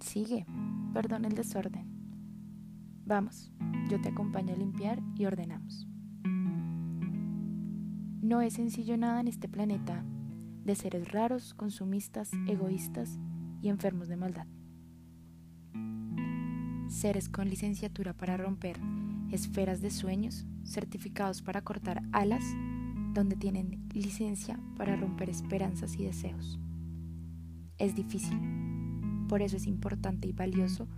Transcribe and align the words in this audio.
Sigue, 0.00 0.44
perdona 0.92 1.28
el 1.28 1.34
desorden. 1.34 1.86
Vamos, 3.06 3.52
yo 3.88 4.00
te 4.00 4.08
acompaño 4.08 4.54
a 4.54 4.56
limpiar 4.56 5.00
y 5.14 5.26
ordenamos. 5.26 5.86
No 8.20 8.42
es 8.42 8.54
sencillo 8.54 8.96
nada 8.96 9.20
en 9.20 9.28
este 9.28 9.48
planeta 9.48 10.04
de 10.64 10.74
seres 10.74 11.12
raros, 11.12 11.54
consumistas, 11.54 12.32
egoístas 12.48 13.20
y 13.62 13.68
enfermos 13.68 14.08
de 14.08 14.16
maldad. 14.16 14.46
Seres 16.88 17.28
con 17.28 17.48
licenciatura 17.48 18.14
para 18.14 18.36
romper 18.36 18.80
esferas 19.30 19.80
de 19.80 19.90
sueños, 19.90 20.44
certificados 20.64 21.40
para 21.40 21.62
cortar 21.62 22.02
alas, 22.12 22.44
donde 23.14 23.36
tienen 23.36 23.88
licencia 23.94 24.58
para 24.76 24.96
romper 24.96 25.30
esperanzas 25.30 25.94
y 25.94 26.04
deseos. 26.04 26.58
Es 27.78 27.94
difícil, 27.94 28.36
por 29.28 29.40
eso 29.40 29.56
es 29.56 29.66
importante 29.66 30.26
y 30.26 30.32
valioso 30.32 30.88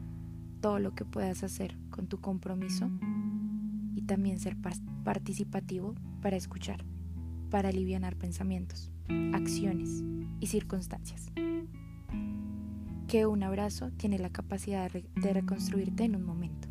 todo 0.61 0.79
lo 0.79 0.95
que 0.95 1.05
puedas 1.05 1.43
hacer 1.43 1.77
con 1.91 2.07
tu 2.07 2.21
compromiso 2.21 2.91
y 3.95 4.03
también 4.03 4.39
ser 4.39 4.57
participativo 5.05 5.95
para 6.23 6.37
escuchar, 6.37 6.85
para 7.51 7.69
aliviar 7.69 8.17
pensamientos, 8.17 8.91
acciones 9.35 10.03
y 10.41 10.47
circunstancias. 10.47 11.31
Que 13.09 13.27
un 13.27 13.43
abrazo 13.43 13.91
tiene 13.99 14.19
la 14.19 14.31
capacidad 14.31 14.91
de 14.91 15.33
reconstruirte 15.33 16.05
en 16.05 16.17
un 16.17 16.25
momento, 16.25 16.69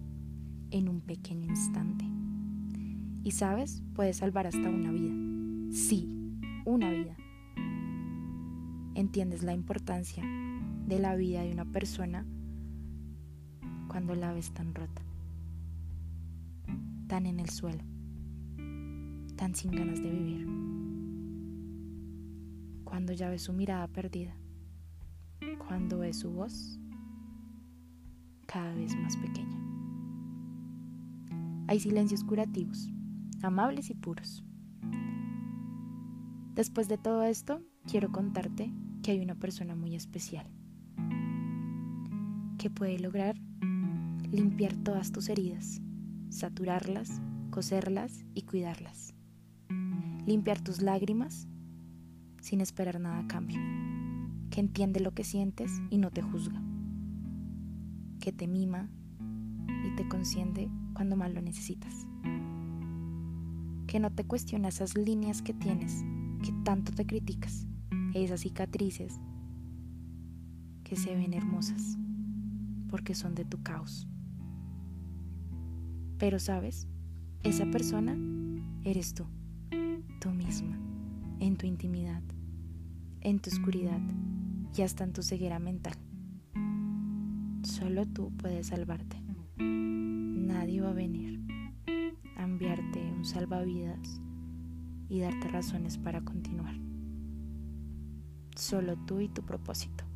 en 0.71 0.89
un 0.89 1.01
pequeño 1.01 1.47
instante. 1.47 2.05
Y 3.23 3.31
sabes, 3.31 3.83
puede 3.93 4.13
salvar 4.13 4.47
hasta 4.47 4.69
una 4.69 4.91
vida. 4.91 5.13
Sí, 5.71 6.09
una 6.65 6.89
vida. 6.89 7.15
¿Entiendes 8.95 9.43
la 9.43 9.53
importancia 9.53 10.23
de 10.87 10.99
la 10.99 11.15
vida 11.15 11.41
de 11.43 11.51
una 11.51 11.65
persona 11.65 12.25
cuando 13.87 14.15
la 14.15 14.33
ves 14.33 14.51
tan 14.51 14.73
rota, 14.73 15.01
tan 17.07 17.25
en 17.25 17.39
el 17.39 17.49
suelo, 17.49 17.83
tan 19.35 19.55
sin 19.55 19.71
ganas 19.71 20.01
de 20.01 20.09
vivir? 20.09 20.47
Cuando 22.83 23.13
ya 23.13 23.29
ves 23.29 23.43
su 23.43 23.53
mirada 23.53 23.87
perdida, 23.87 24.35
cuando 25.67 25.99
ves 25.99 26.19
su 26.19 26.31
voz 26.31 26.79
cada 28.47 28.73
vez 28.73 28.95
más 28.95 29.15
pequeña. 29.17 29.57
Hay 31.67 31.79
silencios 31.79 32.23
curativos, 32.23 32.89
amables 33.43 33.91
y 33.91 33.93
puros. 33.93 34.43
Después 36.55 36.87
de 36.87 36.97
todo 36.97 37.23
esto, 37.23 37.61
quiero 37.85 38.11
contarte 38.11 38.71
que 39.03 39.11
hay 39.11 39.19
una 39.19 39.35
persona 39.35 39.75
muy 39.75 39.95
especial 39.95 40.47
que 42.57 42.69
puede 42.69 42.99
lograr 42.99 43.35
limpiar 44.31 44.75
todas 44.75 45.11
tus 45.11 45.29
heridas, 45.29 45.81
saturarlas, 46.29 47.21
coserlas 47.49 48.25
y 48.35 48.43
cuidarlas. 48.43 49.15
Limpiar 50.25 50.61
tus 50.61 50.81
lágrimas 50.81 51.47
sin 52.41 52.61
esperar 52.61 52.99
nada 52.99 53.19
a 53.19 53.27
cambio. 53.27 53.59
Que 54.51 54.59
entiende 54.59 54.99
lo 54.99 55.11
que 55.13 55.23
sientes 55.23 55.71
y 55.89 55.97
no 55.97 56.11
te 56.11 56.21
juzga. 56.21 56.61
Que 58.19 58.31
te 58.31 58.47
mima 58.47 58.89
y 59.85 59.95
te 59.95 60.07
consiente 60.07 60.69
cuando 60.93 61.15
más 61.15 61.33
lo 61.33 61.41
necesitas. 61.41 62.05
Que 63.87 63.99
no 63.99 64.11
te 64.11 64.25
cuestiona 64.25 64.67
esas 64.67 64.95
líneas 64.95 65.41
que 65.41 65.53
tienes, 65.53 66.03
que 66.43 66.51
tanto 66.63 66.91
te 66.91 67.05
criticas, 67.05 67.67
esas 68.13 68.41
cicatrices 68.41 69.19
que 70.83 70.95
se 70.95 71.15
ven 71.15 71.33
hermosas 71.33 71.97
porque 72.89 73.13
son 73.13 73.35
de 73.35 73.45
tu 73.45 73.61
caos. 73.61 74.07
Pero 76.17 76.39
sabes, 76.39 76.87
esa 77.43 77.65
persona 77.69 78.17
eres 78.83 79.13
tú, 79.13 79.25
tú 80.19 80.31
misma, 80.31 80.77
en 81.39 81.55
tu 81.55 81.67
intimidad, 81.67 82.23
en 83.21 83.39
tu 83.39 83.49
oscuridad 83.49 84.01
y 84.75 84.81
hasta 84.81 85.03
en 85.03 85.13
tu 85.13 85.23
ceguera 85.23 85.59
mental. 85.59 85.95
Solo 87.63 88.05
tú 88.05 88.31
puedes 88.37 88.67
salvarte. 88.67 89.17
Nadie 89.57 90.81
va 90.81 90.89
a 90.89 90.93
venir 90.93 91.39
a 92.35 92.43
enviarte 92.43 92.99
un 92.99 93.25
salvavidas 93.25 94.21
y 95.09 95.19
darte 95.19 95.47
razones 95.49 95.97
para 95.97 96.21
continuar. 96.21 96.75
Solo 98.55 98.95
tú 99.05 99.19
y 99.19 99.29
tu 99.29 99.43
propósito. 99.43 100.08